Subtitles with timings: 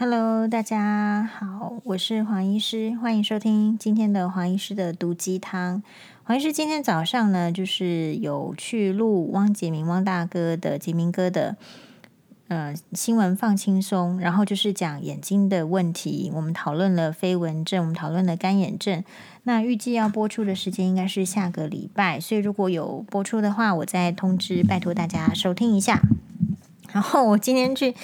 [0.00, 5.82] Hello，大家好，我是黄医师，欢迎收听今天的黄医师的毒鸡汤。
[6.22, 11.56] 黄医师今天早上呢，就是有去录汪杰明汪大哥的杰明哥的
[12.46, 19.02] 呃新闻放轻松，然后就是讲眼睛的问题，我们讨论了飞蚊症，我们讨论了干眼症。
[19.42, 26.00] 那预计要播出的时间应该是下个礼拜，所以如果有播出的话，我再通知，拜托大家收听一下。
[26.92, 27.94] 然后我今天去。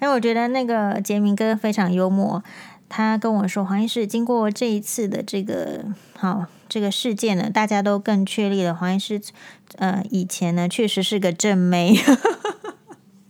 [0.00, 2.42] 因为我觉得那个杰明哥非常幽默，
[2.90, 5.82] 他跟我说：“黄医师，经过这一次的这个
[6.18, 9.18] 好这个事件呢，大家都更确立了黄医师，
[9.78, 11.96] 呃，以前呢确实是个正妹。”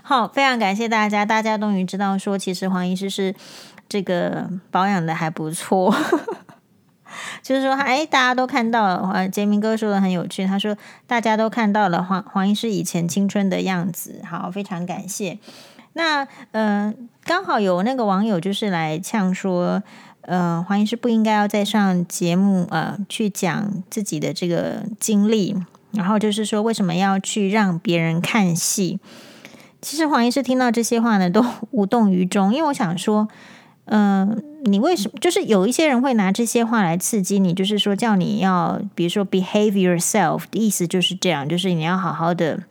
[0.00, 3.34] 好，非常感谢大家，大家终于知道说，其实黄医师是
[3.88, 5.94] 这个保养的还不错。
[7.48, 9.10] 就是说，哎，大家都看到了。
[9.14, 14.20] 呃，杰明哥说的很有趣，他说大家都看到了黄黄医师以前青春的样子。
[14.22, 15.38] 好，非常感谢。
[15.94, 16.92] 那呃，
[17.24, 19.82] 刚好有那个网友就是来呛说，
[20.20, 25.56] 呃，黄医师不应该要再上节目，呃，去讲自己的这个经历，
[25.92, 29.00] 然后就是说为什么要去让别人看戏？
[29.80, 33.26] 其实黄医师听到这些话呢，都无动于衷，因为我想说。
[33.90, 37.54] 嗯、你为什么就是有一些人会拿这些话来刺激你？
[37.54, 42.64] 就是说叫你要，比如说 behave yourself 的意思就是这样，就是你要好好的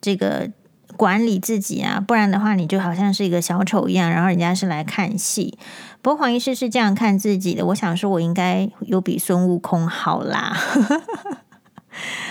[0.00, 0.50] 这个
[0.96, 5.58] 管理自己啊，不然的话你就好像是一个小丑一样，然后人家是来看戏。
[6.00, 10.56] 不过黄医师是这样看自己的，我想说我应该有比孙悟空好啦。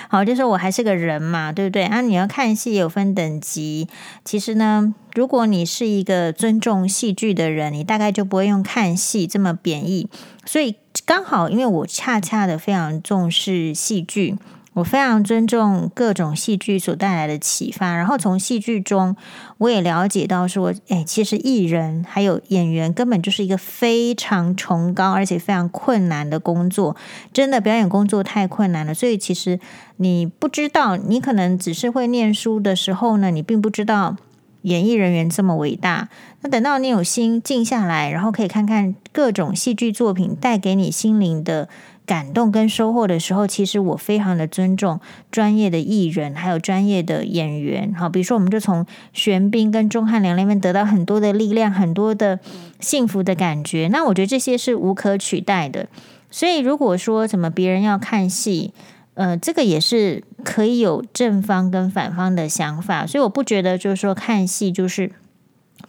[0.10, 1.84] 好，就说我还是个人嘛，对不对？
[1.86, 3.88] 啊，你要看戏有分等级。
[4.24, 10.10] 其实呢，如果你是一个尊重戏剧的人，你大概就不会用看戏这么贬义。
[10.46, 14.38] 所以刚好，因为我恰恰的非常重视戏剧。
[14.78, 19.16] 我非常尊重各种戏剧所带来的启发，然后从戏剧中
[19.58, 26.96] 我也了解到说，哎，其实艺人还有演员根本就是一个非常崇高而且非常困难的工作，
[27.34, 28.94] 真的表演工作太困难了。
[28.94, 29.60] 所以其实
[29.96, 34.16] 你不知道，你可能只是会念书的时候呢，你并不知道
[34.62, 36.10] 演艺人员这么伟大。
[36.42, 41.68] 那等到你有心静下来，然后可以看看各种戏剧作品带给你心灵的。
[42.08, 47.94] 感动跟收获的时候，其实我非常的尊重专业的艺人，还有专业的演员。
[47.94, 52.40] 好，比如说，我们就从玄彬跟钟汉良那边得到很多的力量，很多的
[52.80, 53.90] 幸福的感觉。
[53.92, 55.88] 那我觉得这些是无可取代的。
[56.32, 58.74] 所以，如果说什么别人要看戏，
[59.16, 63.06] 呃，这个也是可以有正方跟反方的想法。
[63.06, 65.12] 所以，我不觉得就是说看戏就是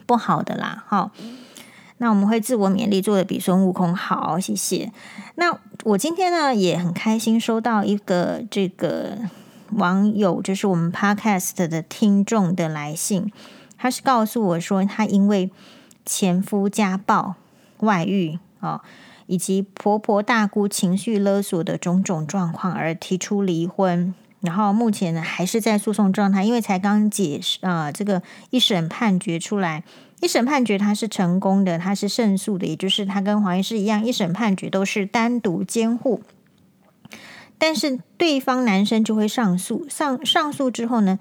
[0.04, 0.84] 不好的啦。
[0.88, 1.12] 好。
[1.98, 4.92] 那我们会自我勉励，做得比孙悟空好，谢谢。
[5.34, 9.18] 那我今天呢也很开心，收到一个这个
[9.72, 13.30] 网友，就是我们 Podcast 的听众的来信，
[13.76, 15.50] 他是告诉我说，他因为
[16.06, 17.34] 前夫家暴、
[17.80, 18.80] 外遇啊，
[19.26, 29.82] 以及婆婆大姑情绪勒索的种种状况而提出离婚，然后目前呢还是在诉讼状态，因为才刚解释啊，这个一审判决出来。
[30.20, 36.22] 一审判决他是成功的，他是胜诉的，也就是他跟黄医师一样，一审判决都是单独监护。
[37.56, 41.20] 但是对方男生就会上诉，上上诉之后呢，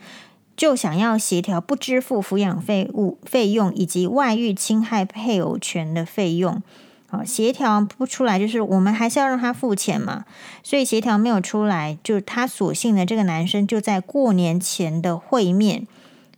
[0.55, 6.63] 就想要协调不支付抚养费物费用以及外遇侵害配偶权的费用。
[7.09, 10.25] 好，协调不出来，就是我们还是要让他付钱嘛。
[10.61, 15.87] 所以协调没有出来，就他所幸的这个男生就在过年前的会面。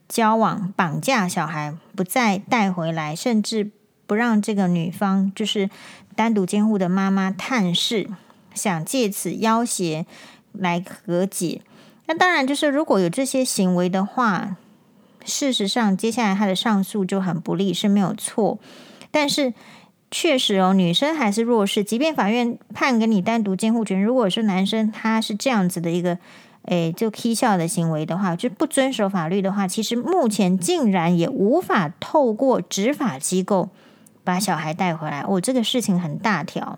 [0.07, 3.69] 交往、绑架小孩，不再带回来，甚至
[4.07, 5.69] 不让这个女方就是
[6.16, 8.09] 单独监护的妈妈探视，
[8.56, 10.07] 想借此要挟
[10.51, 11.62] 来和解。
[12.07, 14.56] 那当然，就是如果有这些行为的话，
[15.24, 18.57] 事实上接下来他的上诉就很不利，是没有错。
[19.12, 19.53] 但是
[20.11, 26.17] 确实哦，女生还是弱势，即便法院判给你单独监护权，如果是男生他是这样子的一个。
[26.63, 33.69] 诶，就踢笑的行为的话，就不遵守法律的话，其实目前竟然也无法透过执法机构
[34.23, 35.21] 把小孩带回来。
[35.21, 36.77] 哦，这个事情很大条。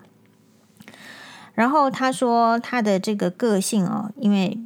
[1.52, 4.56] 然后他说他的这个个性哦，因为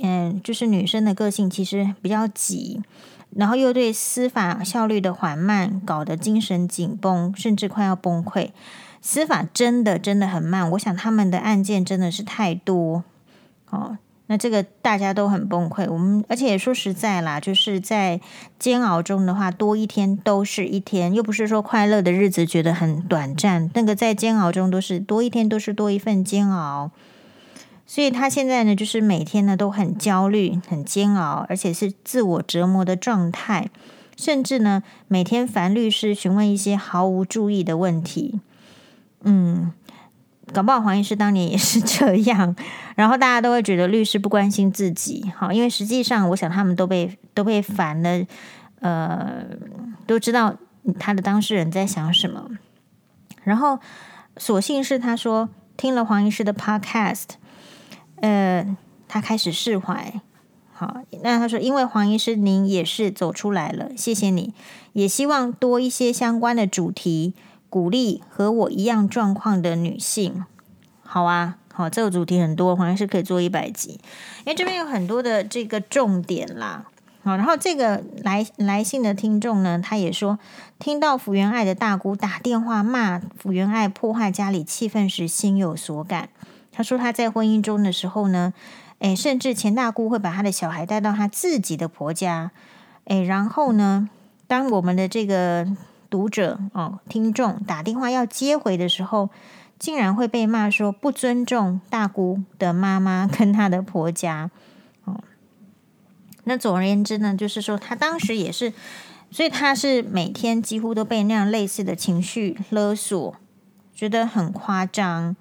[0.00, 2.80] 嗯，就是女生的个性其实比较急，
[3.36, 8.50] 然后又对司法效率的缓慢搞得精神紧绷，甚至快要崩溃。
[9.00, 13.04] 司法真的真的很慢，我想他们的案件真的是太多
[13.70, 13.98] 哦。
[14.26, 18.18] 那这个大家都很崩溃，我们而且说实在啦，就是在
[18.58, 26.90] 煎熬中的话，多一天都是一天，又不是说快乐的日子觉得很短暂，那个在煎熬中都是多一天都是多一份煎熬，
[27.86, 33.68] 所以他现在呢，就是每天呢都很焦虑、很煎熬，而且是自我折磨的状态。
[34.16, 38.40] 甚至呢，每天烦律师询问一些毫无注意的问题。
[39.24, 39.72] 嗯，
[40.52, 42.54] 搞不好黄医师当年也是 这样，
[42.94, 48.24] 然后大家都会觉得律师不关心自己，好，因为实际上我想他们都被都被烦了，
[48.80, 49.44] 呃，
[50.06, 50.54] 都知道
[51.00, 52.50] 他的当事人在想什么，
[53.42, 53.80] 然后
[54.36, 57.30] 所幸是他说听了黄医师的 podcast，
[58.28, 58.76] 呃。
[59.06, 60.20] 他开始释怀，
[60.72, 64.52] 好，那他说，因为黄医师您也是走出来了，谢谢你，
[64.92, 67.32] 也希望多一些相关的主题，
[67.70, 70.44] 鼓励和我一样状况的女性。
[71.04, 74.00] 好啊，好，这个主题很多，黄医师可以做一百集，
[74.38, 76.86] 因为这边有很多的这个重点啦。
[77.22, 80.40] 好，然后这个来来信的听众呢，他也说，
[80.80, 86.30] 听到福原爱的大姑打电话骂福原爱破坏家里气氛时，心有所感。
[86.74, 88.52] 他说他在婚姻中的时候呢。
[89.00, 92.52] 诶，甚至钱大姑会把他的小孩带到他自己的婆家，
[93.06, 94.08] 诶，然后呢，
[94.46, 95.66] 当我们的这个
[96.08, 99.28] 读者哦，听众打电话要接回的时候，
[99.78, 104.50] 竟然会被骂说不尊重大姑的妈妈跟她的婆家。
[105.04, 105.20] 哦，
[106.44, 108.72] 那总而言之呢，就是说他当时也是，
[109.30, 113.34] 所以他是每天几乎都被那样类似的情绪勒索，
[113.94, 115.36] 觉得很夸张。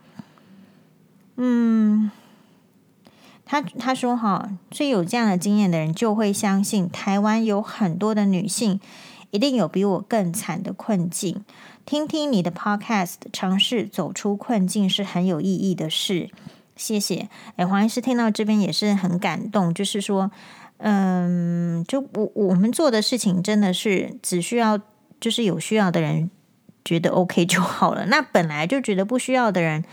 [1.38, 2.12] 嗯。
[3.46, 8.80] 他他说哈，所以有这样的经验的人就会相信台湾有很多的女性
[9.32, 11.44] 一定有比我更惨的困境。
[11.86, 16.30] 听听你的 podcast，尝试走出困境是很有意义的事。
[16.76, 17.28] 谢谢。
[17.58, 20.32] 哎，黄医师听到这边也是很感动，就是说，
[20.78, 24.80] 嗯，就我我们做的事情真的是只需要
[25.20, 26.32] 就是有需要的人
[26.84, 28.06] 觉得 OK 就好了。
[28.06, 29.84] 那本来就觉得不需要的人，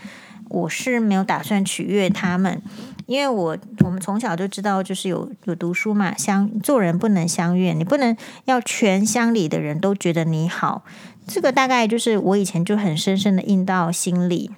[0.51, 2.61] 我是没有打算取悦他们。
[3.07, 8.15] 因为我我们从小就知道，就是有有读书嘛，相做人不能相怨，你不能
[8.45, 10.85] 要全乡里的人都觉得你好，
[11.27, 14.51] 这个大概就是我以前就很深深的印到心里。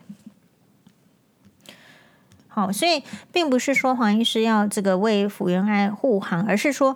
[2.47, 3.01] 好，所以
[3.31, 6.95] 并不是说黄医师要这个为福原爱护航，而是说，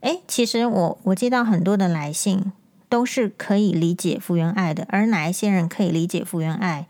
[0.00, 2.52] 诶，其实我我接到很多的来信，
[2.90, 6.86] 都是可以理解福原爱的，而哪一些人可以理解福原爱？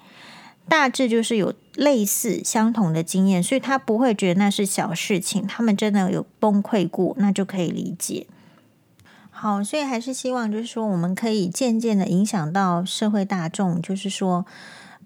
[0.68, 5.46] 大致就是有类似相同的经验，所以他不会觉得那是小事情。
[5.46, 8.26] 他们真的有崩溃过，那就可以理解。
[9.30, 13.80] 好，所以还是希望就是说，我们可以渐渐的影响到社会大众。
[13.80, 14.44] 就是说，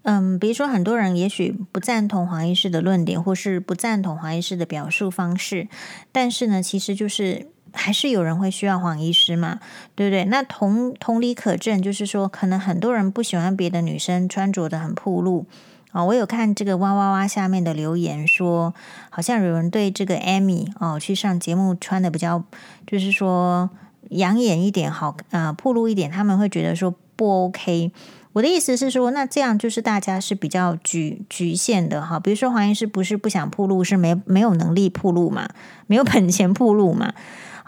[0.02, 5.68] 嗯，比如说很多人也许不赞同黄医师的论点，或是不赞同黄医师的表述方式，
[6.10, 7.51] 但是呢，其实就是。
[7.72, 9.58] 还是有人会需要黄医师嘛，
[9.94, 10.24] 对不对？
[10.26, 15.46] 那同同理可证，就是说，可能很多人不喜欢别的女生穿着的很暴露
[15.92, 16.04] 啊。
[16.04, 18.74] 我有看这个哇哇哇下面的留言说，
[19.10, 22.44] 好像有人对这个 Amy 哦去上节目穿的比较，
[22.86, 23.70] 就是说
[24.10, 27.92] 养眼一点，好啊，暴露一点，他们会觉得说不 OK。
[28.34, 32.18] 我的意思是说，那这样就是大家是比较局局限的哈。
[32.18, 35.50] 比如说黄医师不是不想暴露，是没没有能力暴露嘛，
[35.86, 37.12] 没有本钱暴露嘛。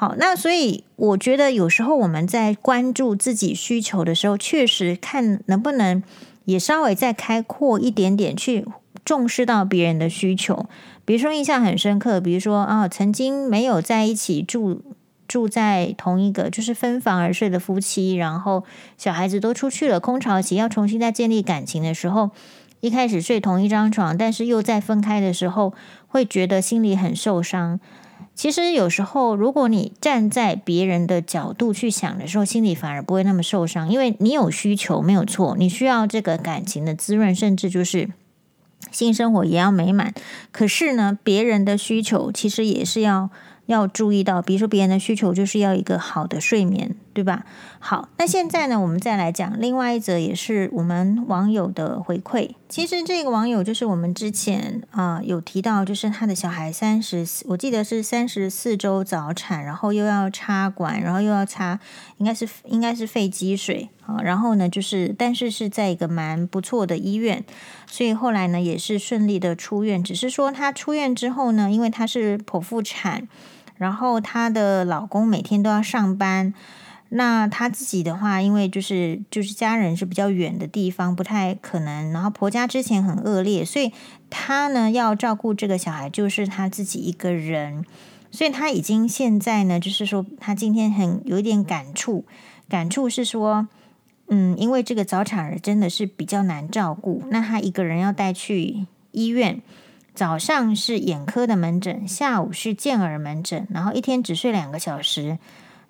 [0.04, 6.02] 好，那所以我觉得有时候我们在关注自己需求的时候，确实看能不能
[6.44, 8.66] 也稍微再开阔一点点，去
[9.02, 10.66] 重视到别人的需求。
[11.06, 14.82] 比如说印象很深刻，比如说啊，曾经没有在一起住
[15.26, 18.62] 住在同一个就是分房而睡的夫妻，然后
[18.98, 22.28] 小孩子都出去了，空巢期要重新再建立感情的时候，
[22.80, 25.72] 一开始睡同一张床，但是又在分开的时候，
[26.06, 27.80] 会觉得心里很受伤。
[28.34, 38.10] 其实有时候，如果你站在别人的角度去想的时候，心里反而不会那么受伤，因为你有需求没有错，你需要这个感情的滋润，甚至就是
[38.90, 40.14] 性生活也要美满。
[40.52, 43.30] 可是呢，别人的需求其实也是要。
[43.66, 47.46] 要注意到，比如说别人的需求就是要一个好的睡眠，对吧？
[47.78, 52.50] 好，那现在呢，我们再来讲另外一则，也是我们网友的回馈。
[52.68, 61.78] 其实这个网友就是我们之前啊、有提到，就是他的小孩三十四，我记得是三十四周早产，然后又要插管，然后又要插，
[62.18, 64.20] 应该是应该是肺积水啊。
[64.20, 67.44] 然后呢，就是但是是在一个蛮不错的医院，
[67.86, 70.02] 所以后来呢也是顺利的出院。
[70.02, 73.28] 只是说他出院之后呢，因为他是剖腹产。
[73.76, 76.54] 然后她的老公每天都要上班，
[77.10, 82.10] 那她自己的话，因为就是就是家人是比较远的地方，不太可能。
[82.12, 83.92] 然后婆家之前很恶劣，所以
[84.30, 87.84] 她呢要照顾这个小孩，就是她自己一个人。
[88.30, 92.24] 所以她已经现在呢，就是说她今天很有一点感触，
[92.68, 93.68] 感触是说，
[94.26, 99.62] 嗯，因为这个早产儿真的是比较难照顾，那她一个人要带去医院。
[100.16, 105.38] 早上是眼科的门诊，下午是健儿门诊，然后一天只睡两个小时，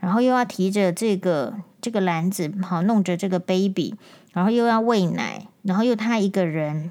[0.05, 3.95] 然后又要提着这个这个篮子，好弄着这个 baby，
[4.35, 6.91] 然后又要喂奶，然后又他一个人，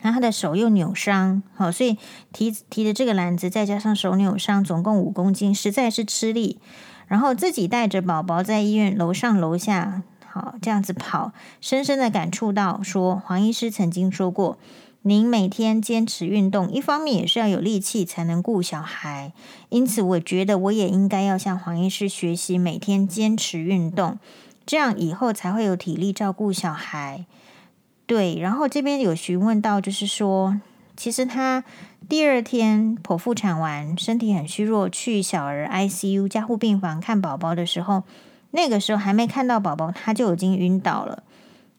[0.00, 1.98] 然后他的手又扭伤，好，所以
[2.32, 6.58] 提提着这个篮子，再加上手扭伤，总共五公斤，实在是吃力。
[7.08, 14.56] 然后自己带着宝宝在医院楼上楼下，好这样子跑，深深的感触到说，黄医师曾经说过。
[15.02, 19.32] 您每天坚持运动，一方面也是要有力气才能顾小孩，
[19.70, 24.18] 因此我觉得我也应该要向黄医师学习，每天坚持运动，
[24.66, 27.24] 这样以后才会有体力照顾小孩。
[28.04, 30.60] 对，然后这边有询问到，就是说，
[30.98, 31.64] 其实他
[32.06, 38.02] 第二天剖腹产完，身体很虚弱，去小儿 ICU 加护病房看宝宝的时候，
[38.50, 41.22] 那个时候还没看到宝宝，他就已经晕倒了。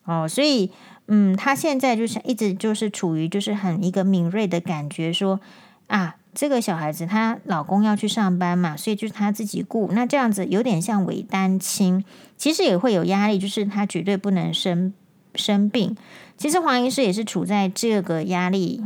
[0.05, 0.71] 哦，所以。
[1.07, 5.41] 嗯，她现在就是一直就是处于就是很一个敏锐的感觉说，说
[5.87, 9.91] 啊，这个小孩子她老公要去上班嘛，所以就是她自己顾。
[9.91, 12.03] 那这样子有点像伪单亲，
[12.37, 14.93] 其实也会有压力，就是她绝对不能生
[15.35, 15.97] 生病。
[16.37, 18.81] 其实黄医师也是处在这个压力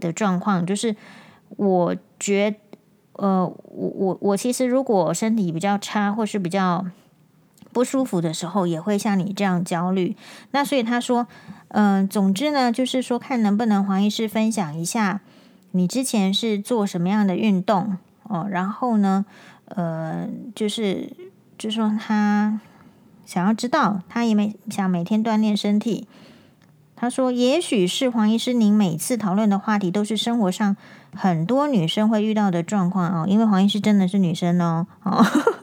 [0.00, 0.96] 的状况，就是
[1.56, 2.56] 我觉
[3.12, 6.84] 呃，我我我其实如果身体比较差或是比较
[7.72, 10.16] 不舒服的时候，也会像你这样焦虑。
[10.50, 11.26] 那所以他说。
[11.72, 15.20] 嗯、总之呢，就是说，看能不能黄医师分享一下
[15.70, 19.24] 你之前是做什么样的运动哦，然后呢，
[19.66, 21.12] 呃，就是
[21.56, 22.58] 就说他
[23.24, 26.08] 想要知道，他也没想每天锻炼身体。
[26.96, 30.76] 他说，也许是黄医师，您每次讨论的话题都是生活上
[31.14, 35.24] 很多女生会遇到的状况哦，因为黄医师真的是女生哦，哦。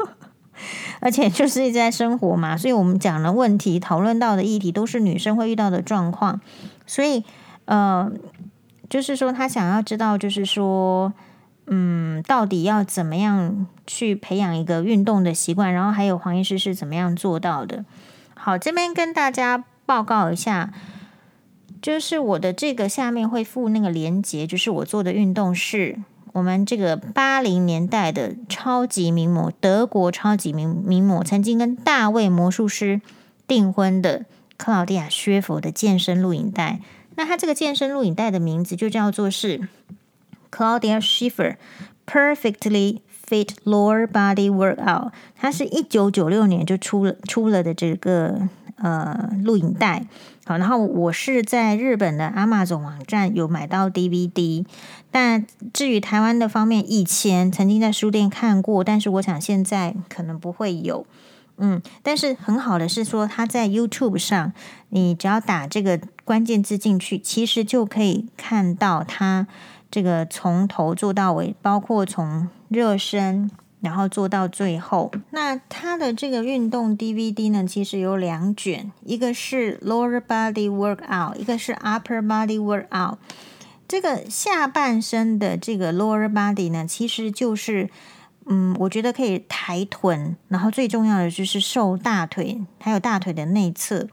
[0.99, 6.39] 而且 就是一直在生活嘛，所以我们讲的问题、讨论到的议题都是女生会遇到的状况，
[6.85, 7.23] 所以
[7.65, 8.11] 呃，
[8.89, 11.13] 就是说他想要知道，就是说，
[11.67, 17.83] 嗯，到底要怎么样去培养一个运动的习惯，然后还有黄医师是怎么样做到的。
[18.35, 20.71] 好，这边跟大家报告一下，
[21.81, 25.99] 就是我的这个下面会附那个连接，就是我做的运动是。
[26.37, 33.01] 我们这个八零年代的超级名模，德国超级名名模，曾经跟大卫魔术师
[33.47, 34.25] 订婚的
[34.55, 36.79] 克劳迪亚·薛佛的健身录影带。
[37.15, 39.67] 那他这个健身录影带的名字就叫做是
[40.51, 41.55] Claudia Schiffer
[42.05, 45.11] Perfectly Fit Lower Body Workout。
[45.35, 50.05] 它是一九九六年就出了出了的这个呃录影带。
[50.45, 54.65] 好，然后我是在日本的 Amazon 网站有买到 DVD，
[55.11, 61.05] 但至于台湾的方面，以前曾经在书店看过，但是我想现在可能不会有。
[61.57, 64.53] 嗯，但是很好的是说，它在 YouTube 上，
[64.89, 69.47] 你只要打这个关键字进去，其实就可以看到它
[69.91, 73.49] 这个从头做到尾，包括从热身。
[73.79, 83.17] 然后做到最后，那他的这个运动 DVD 呢，其实有两卷，一个是 Lower Body Workout，一个是 Upper Body Workout。
[83.87, 87.91] 这个下半身的这个 Lower Body 呢，其实就是，
[88.47, 94.07] 嗯，我觉得可以抬臀，然后最重要的就是瘦大腿，还有大腿的内侧。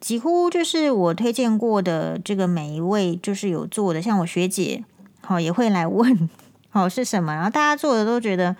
[0.00, 4.82] 几乎就是我推荐过的这个每一位就是有做的，像我学姐，
[5.20, 6.30] 好也会来问。
[6.72, 7.34] 哦，是什么？
[7.34, 8.56] 然后大家做的都觉得，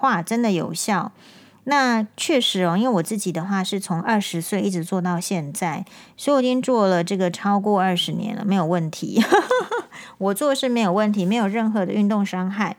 [0.00, 1.12] 哇，真的有效。
[1.64, 5.84] 那确实哦，因为我自己的话是从二十岁一直做到现在，
[6.16, 9.22] 所以我已经做了这个超过二十年了，没有问题。
[10.16, 12.76] 我做是没有问题，没有任何的运动伤害。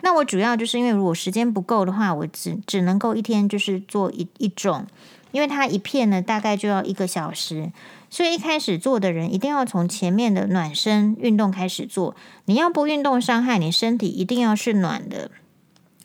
[0.00, 4.84] 那我主要就是因为如果时间不够的话，我只只能够一天就是做一一种，
[5.30, 7.70] 因为它一片呢大概就要一个小时。
[8.10, 12.16] 所以一开始做的人一定要从前面的暖身运动开始做。
[12.46, 15.30] 你要不运动伤害你身体，一定要是暖的。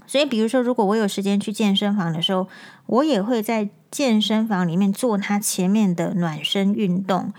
[0.05, 2.47] 所以，比如说，如果我有时间去健身房的时候，
[2.87, 7.33] 我也会在健身房里面做他前面的暖身运动。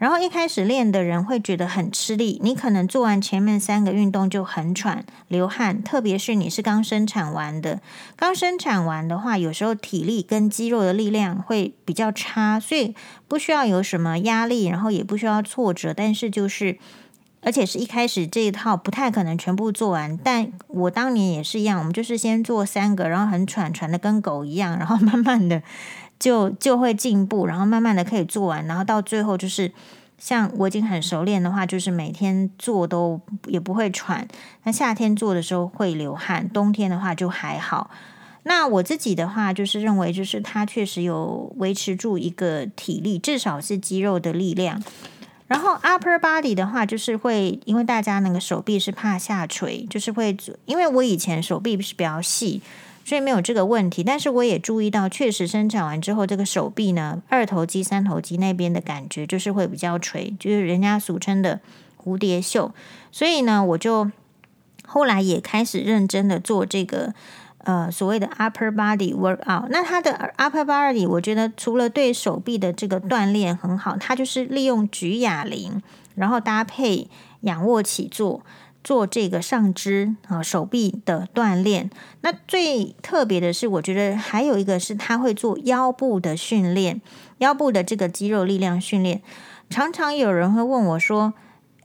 [0.00, 7.82] 然后一开始练的人会觉得很吃力，你可能做完前面三个运动就很喘、流汗，特别是你是刚生产完的，
[8.16, 12.94] 刚生产完的话，有时候体力跟肌肉的力量会比较差，所以
[13.28, 16.78] 不需要有什么压力，然后也不需要挫折，但是就是，
[17.42, 25.62] 而且是一开始这一套不太可能全部做完，但我当年也是一样，我们就是先做三个，然后很喘，喘的跟狗一样，然后慢慢的。
[26.20, 29.72] 就就会进步，然后慢慢的可以做完，然后到最后就是
[30.18, 34.28] 像我已经很熟练的话，就是每天做都也不会喘。
[34.64, 37.90] 那夏天做的时候会流汗，冬天的话就还好。
[38.42, 44.82] 那我自己的话就是认为，就是它确实有维持住一个体力，至少是肌肉的力量。
[45.46, 50.36] 然后 upper body 的话，就是会因为大家那个手臂是怕下垂，就是会
[50.66, 52.60] 因为我以前手臂是比较细。
[53.10, 54.04] 所以没有这个问题。
[54.04, 61.58] 但是我也注意到，确实生产完之后，这个手臂呢，二头肌、三头肌那边的感觉就是会比较垂，就是人家俗称的
[62.00, 62.72] 蝴蝶袖。
[63.10, 64.12] 所以呢，我就
[64.86, 67.12] 后来也开始认真的做这个。
[67.62, 75.82] 呃，所谓的 upper body workout，那它的 upper body，我觉得除了对手臂的这个锻炼很好，它就是利用举哑铃，
[76.14, 77.06] 然后搭配
[77.42, 78.40] 仰卧起坐，
[78.82, 81.90] 做这个上肢啊手臂的锻炼。
[82.22, 87.00] 那最特别的是，我觉得还有一个是他会做腰部的训练，
[87.38, 89.22] 腰部的这个肌肉力量训练。
[89.68, 91.34] 常常有人会问我说：“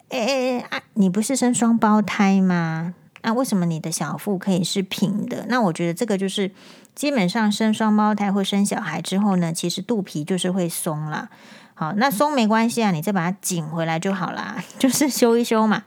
[0.09, 5.45] 哎哎哎，啊，你不是生双胞胎吗？”那为什么你的小腹可以是平的？
[5.49, 6.51] 那我觉得这个就是
[6.93, 11.29] 基本上生双胞胎或生小孩之后呢，其实肚皮就是会松啦。
[11.73, 15.83] 好，那松没关系啊，你再把它紧回来就好啦， 就是修一修嘛。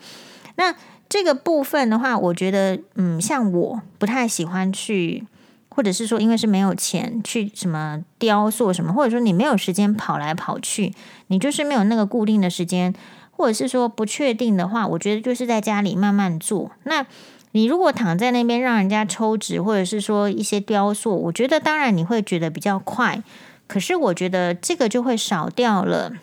[0.56, 0.74] 那
[1.08, 5.24] 这个部分的话，我觉得，嗯，像我不太喜欢去，
[5.68, 10.92] 或者是说，因为是没有钱去什么雕塑什么，或者说你没有时间跑来跑去，
[11.28, 12.94] 你就是没有那个固定的时间。
[13.30, 16.72] 或者是说不确定的话，我觉得就是在家里慢慢做。
[16.82, 17.06] 那
[17.52, 23.22] 你如果躺在那边让人家抽脂，或者是说一些雕塑，我觉得当然你会觉得比较快。
[23.68, 26.14] 可是我觉得这个就会少掉了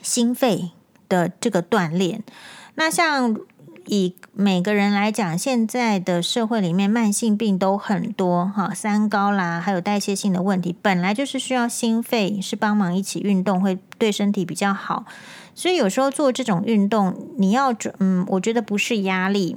[0.00, 0.70] 心肺
[1.06, 2.24] 的这个锻炼。
[2.76, 3.36] 那像
[3.88, 15.04] 以每个人来讲，现在的社会里面慢性病都很多哈，三高啦，还有代谢性的问题，本来就是需要心肺是帮忙一起运动，会对身体比较好。
[15.54, 19.56] 所以有时候做这种运动，你要准嗯，我觉得不是压力，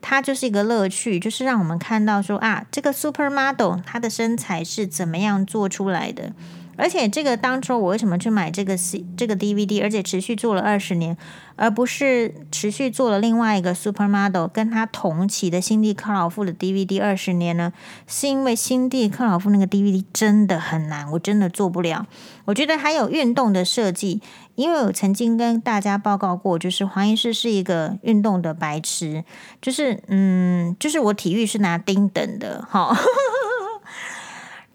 [0.00, 6.32] 它就是一个乐趣，就是让我们看到说啊，这个 supermodel 她的身材是怎么样做出来的。
[6.76, 11.16] 而且这个当初我为什么去买这个 C 这个 DVD，而且持续做了二十年，
[11.56, 17.72] 而不是持续做了另外一个 Supermodel 跟他同期的辛蒂克劳夫的 DVD 二十年呢？
[18.06, 22.06] 是因为辛蒂克劳夫那个 DVD 真的很难，我真的做不了。
[22.46, 24.20] 我觉得还有运动的设计，
[24.54, 29.24] 因为我曾经跟大家报告过，就是黄医师是一个运动的白痴，
[29.60, 32.96] 就是嗯，就是我体育是拿丁等的，哈。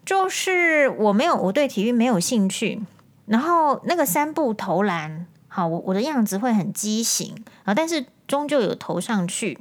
[0.08, 2.80] 就是我没有，我对体育没有兴趣。
[3.26, 9.58] 然后那个三步投篮，好，我我的样子会很畸形啊，但是终究有投上去。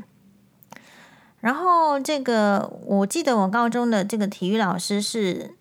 [1.41, 5.53] 然后这个，我记得我高中的这个体育老师是，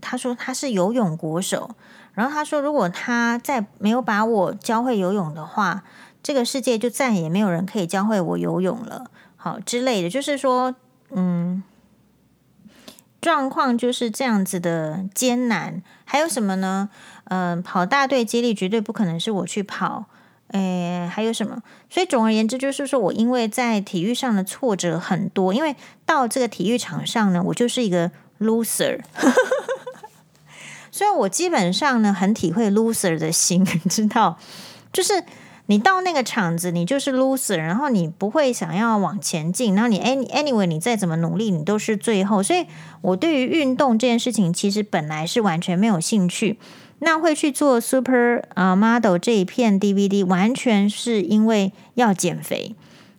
[0.00, 1.70] 他说他是游泳国手，
[2.14, 5.84] 然后他说如果他再没有把我教会游泳的话，
[6.24, 10.74] 这个世界就再也没有人可以教会我游泳了，好之类的，就是说，
[11.10, 11.62] 嗯。
[13.24, 16.90] 状况就是这样子的艰难，还有什么呢？
[17.24, 20.04] 嗯、呃，跑大队接力绝对不可能是我去跑，
[20.48, 21.62] 诶，还有什么？
[21.88, 28.10] 所以总而言之，就是说我因为在体育上的挫折很多，因为到这个体育场上呢，我就是一个
[28.40, 29.00] loser，
[30.92, 34.38] 所以我基本上呢很体会 loser 的心，你知道，
[34.92, 35.24] 就是。
[35.66, 42.42] 你到那个场子，你就是 loser，然后你不会想要往前进，然后你 any anyway，你再怎么努力，你都是最后。
[42.42, 42.66] 所以
[43.00, 46.58] 我对于运动这件事情，其实本来是完全没有兴趣。
[46.98, 52.74] 那会去做 super 啊 model 这一片 DVD，完全是因为要减肥。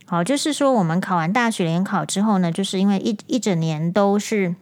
[0.05, 4.55] 好，就是说我们考完大学联考之后呢，就是因为一一整年都是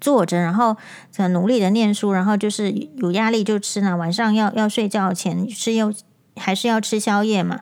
[0.00, 0.76] 坐着，然后
[1.16, 5.94] 很努力的念书，然后就是有压力就吃呢，晚上要要睡觉前吃又。
[6.36, 7.60] 还是要吃宵夜嘛？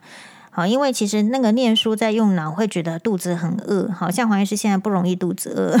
[0.51, 3.91] 好，因为其实那个念书在用脑，会觉得肚子很饿。
[3.91, 5.77] 好像黄医师现在不容易肚子饿，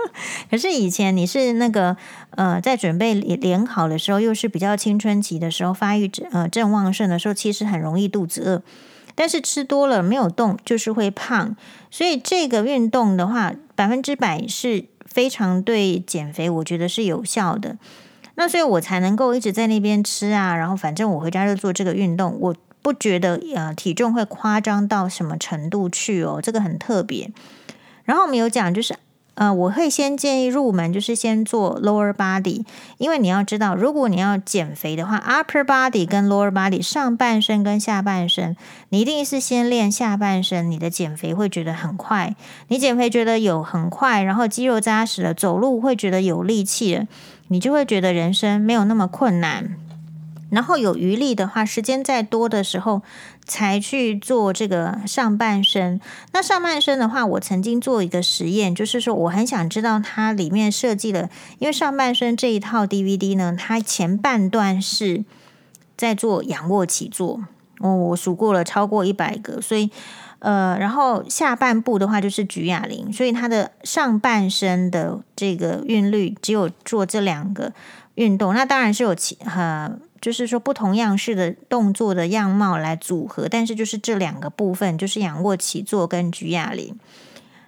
[0.50, 1.94] 可是以前你是那个
[2.30, 8.62] 呃，在准备联考的时候，又是比较青春期的时候，发育呃正旺盛的时候，其实很容易肚子饿。
[9.14, 11.54] 但是吃多了没有动，就是会胖。
[11.90, 17.76] 所以这个运动的话，百分之百是非常对减肥，我觉得是有效的。
[18.36, 27.30] 那所以，我才能够一直在那边吃啊，然后反正我回家就做这个运动，我不觉得呃体重会夸张到什么程度去哦，这个很特别。
[28.04, 28.94] 然后我们有讲就是。
[29.34, 32.64] 呃，我会先建议入门，就是先做 lower body，
[32.98, 38.56] 因为你要知道，如果你要减肥的话，upper body 跟 lower body 上半身跟下半身，
[38.90, 42.36] 你一定是先练下半身，你的减肥会觉得很快。
[42.68, 47.06] 你减肥觉得有很快，然后肌肉扎实了，走路会觉得有力气了，
[47.48, 49.76] 你就会觉得人生没有那么困难。
[50.54, 53.02] 然后有余力的话，时间再多的时候，
[53.44, 56.00] 才去做这个上半身。
[56.32, 65.24] 那上半身的话，我曾经做一个实验，就是说我很想知道它里面设计的，因为上半身这一套 DVD 呢，它前半段是
[65.96, 67.44] 在做仰卧起坐，
[67.80, 69.90] 哦，我数过了超过一百个，所以
[70.40, 77.72] 呃，然后下半部的话就是举哑铃，所以他的上半身的这个韵律只有做这两个
[78.16, 78.52] 运动。
[78.52, 79.90] 那当然是有其呃，
[80.24, 86.98] 就是说不同样式的动作的样貌来组合，但是就是这两个部分，就是仰卧起坐跟举哑铃。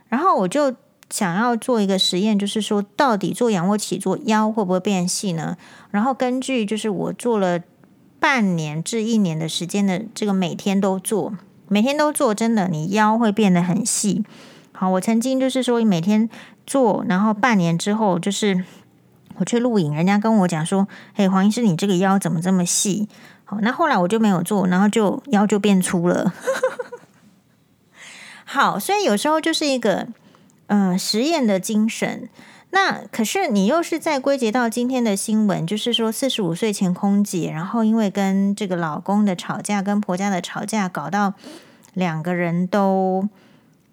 [0.08, 0.74] 然后我就
[1.10, 5.58] 想要做一个实验，就是说到底做仰卧起坐腰会不会变细呢？
[5.90, 7.60] 然后根据就是我做了
[8.18, 11.34] 半年至一年的时间的这个每天都做。
[11.68, 14.24] 每天都做，真的，你腰会变得很细。
[14.72, 16.30] 好，我曾经就是说每天
[16.66, 18.64] 做，然后半年之后，就是
[19.38, 23.08] 我去录影，人家跟我讲说：“嘿，黄医师，你这个腰怎么这么细？”
[23.44, 26.32] 好，那后来我就没有做，然后就腰就变粗了。
[28.44, 30.08] 好，所以有时候就是一个
[30.66, 32.28] 呃实验的精神。
[32.70, 41.34] 那可是你又是在归结到今天的新闻，就是说四十五岁前空姐，然后因为跟这个老公的吵架，跟婆家的吵架，搞到
[41.94, 43.28] 两个人都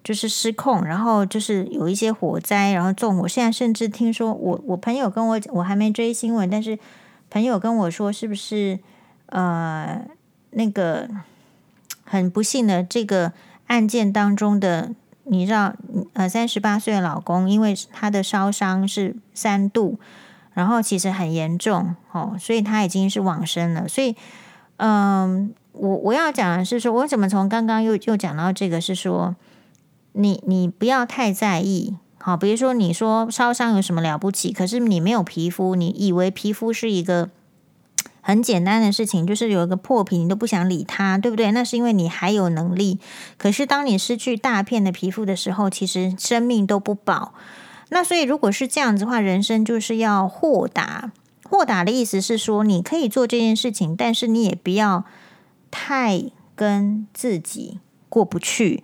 [0.04, 3.26] 就是失控，然后就是有一些火灾，然后纵火。
[3.26, 6.78] 现在甚至听说我我朋友跟我我还没追新闻，但是
[7.30, 8.78] 朋友跟我说，是不是
[9.26, 10.04] 呃
[10.50, 11.08] 那个
[12.04, 13.32] 很不幸的这个
[13.66, 14.92] 案件当中的。
[15.26, 15.74] 你知道，
[16.12, 19.98] 呃，三十八岁的老公，因为他的烧伤是三度，
[20.52, 23.88] 然后其实很严重哦，所以他已经是往生了。
[23.88, 24.14] 所以，
[24.76, 29.34] 嗯，我我要讲的是说，我怎么从刚刚又又讲到这个，是说，
[30.14, 34.52] 你你不要太在意，好，比如说你说烧伤有什么了不起？
[34.52, 37.30] 可是你没有皮肤，你以为皮肤是一个。
[38.26, 41.52] 很简单的事情，就是有一个破皮，你都不想理它，对不对？
[41.52, 42.98] 那是因为你还有能力。
[43.36, 47.34] 可是当你失去大片的皮肤的时候，其实生命都不保。
[47.90, 51.12] 那所以如果是这样子的话，人生就是要豁达。
[51.42, 55.04] 豁达的意思是说，你可以做这件事情，但是你也不要
[55.70, 56.24] 太
[56.56, 58.82] 跟自己过不去。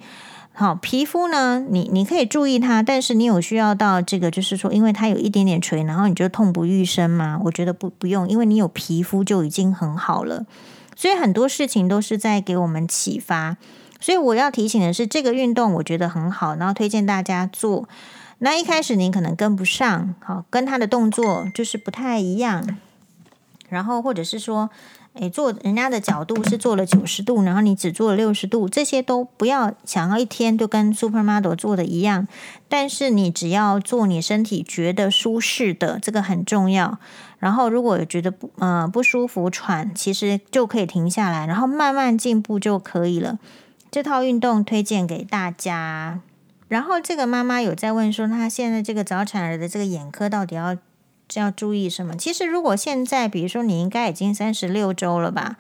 [0.61, 7.41] 好，皮肤呢，你你可以注意它，但是你有需要到这个，就是说，因为它有一点点垂，然后你就痛不欲生吗？
[7.45, 10.45] 我觉得不不用，因为你有皮肤就已经很好了。
[10.95, 13.57] 所以很多事情都是在给我们启发。
[14.01, 17.89] 所以我要提醒的是，这个运动我觉得很好，然后推荐大家做。
[18.41, 22.77] 那一开始你可能跟不上，好，跟他的动作就是不太一样，
[23.71, 24.69] 然后或者是说。
[25.15, 32.29] 诶，做人家的角度是做了九十度，然后你只做了六十度，这些都不要想要一天就跟 Supermodel 做的一样。
[32.69, 36.99] 但是你只要做你身体觉得舒适的，这个很重要。
[37.41, 43.39] 然后如果有觉得不呃不舒服喘，其实就可以停下来，然后慢慢进步就可以了。
[43.91, 46.21] 这套运动推荐给大家。
[46.69, 50.77] 然后这个妈妈有在问说，她现在这个早产儿的这个眼科到底要？
[51.39, 52.17] 要注意什么？
[52.17, 55.57] 其实，如果现在，比如说，你应该已经三十六周了吧，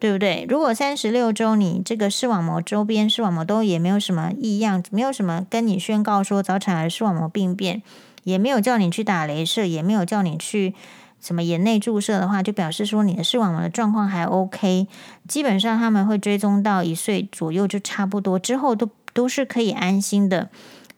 [0.00, 0.44] 对不对？
[0.48, 7.82] 如果三十六周，你这个视网膜周边视网膜都也没有什么异样，没有什么跟你宣告说早产儿视网膜病变，
[8.24, 10.74] 也没有叫你去打雷射，也没有叫你去
[11.20, 14.88] 什么眼内注射的话，就表示说你的视网膜的状况还 OK。
[15.28, 20.50] 基本上他们会追踪到一岁左右就差不多，之后都都是可以安心的。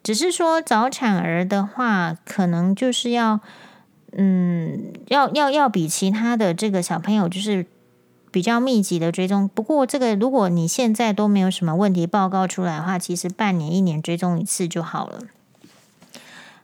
[0.03, 3.41] 只是说早产儿的话，可能就是要。
[4.17, 7.67] 嗯，要要要比其他的这个小朋友就是
[8.31, 9.49] 比较密集的追踪。
[9.53, 15.19] 不过这个如果你现在都没有什么问题报告出来的话，其实半年一年追踪一次就好了。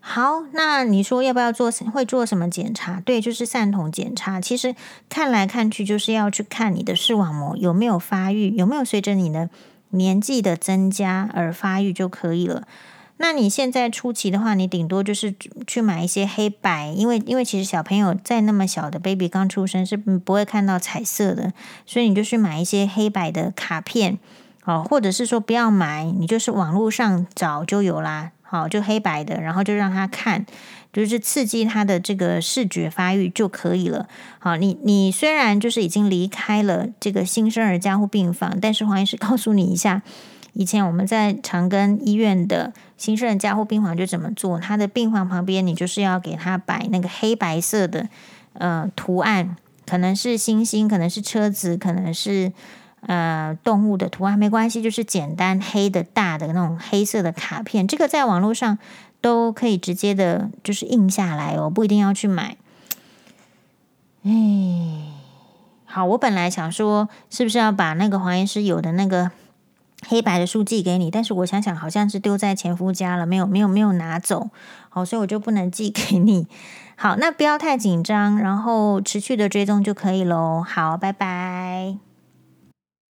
[0.03, 1.71] 好，那你说要不要做？
[1.93, 3.01] 会做什么检查？
[3.01, 4.41] 对，就是散瞳检查。
[4.41, 4.75] 其实
[5.09, 9.51] 看来看去就是要去看你的视网膜有没有发育，有没有随着你的
[9.91, 12.67] 年纪的增加而发育就可以了。
[13.23, 15.35] 那你现在初期的话，你顶多就是
[15.67, 21.53] 去买一些黑白，因为因为其实小朋友在那么小的 baby 刚出生是不会看到彩色的，
[21.85, 24.19] 所以你就去买一些黑白的卡片，
[24.65, 30.47] 哦，或者是说不要买，你就是网络上找就有啦，好，就黑白的，然后就让他看，
[30.91, 34.09] 就是刺激他的这个视觉发育就可以了。
[34.39, 40.01] 好，你你虽然就是已经离开了这个新生儿加护病房，但是黄医师告诉你一下。
[40.53, 44.59] 以前我们在长庚医院的新生儿加护病房就怎么做？
[44.59, 48.09] 他的病房旁边，你就是要给他摆那个黑白色的
[48.55, 52.53] 呃图案，可能是星星，可能是车子，可能是
[53.03, 58.77] 呃动物的图案，没关系，就是简单黑的大的那种黑色的卡片，这个在网络上
[59.21, 62.57] 都可以直接的，就是印下来哦，不一定要去买。
[64.25, 64.33] 哎，
[65.85, 69.31] 好，我本来想说，是不是要把那个黄医师有的那个。
[70.09, 74.51] 黑白的书寄给你，但是我想想，好像是丢在前夫家了，没有，没有，没有拿走，
[74.89, 76.47] 好，所以我就不能寄给你。
[76.97, 80.63] 好，那不要太紧张，然后持续的追踪就可以喽。
[80.67, 82.10] 好，拜拜。